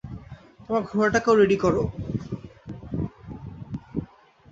তোমার 0.59 0.83
ঘোড়াটাকেও 0.83 1.35
রেডি 1.35 1.57
করো। 1.57 1.83